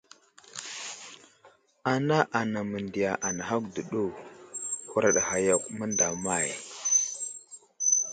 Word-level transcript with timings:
Ana 1.91 2.17
anaŋ 2.39 2.65
məndiya 2.71 3.11
anahakw 3.27 3.63
dəɗu, 3.75 4.03
huraɗ 4.89 5.17
ghay 5.27 5.43
yakw 5.47 5.65
mənday 5.77 6.11
əmay! 6.13 6.49